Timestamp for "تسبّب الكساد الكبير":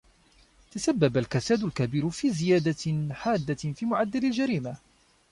0.71-2.09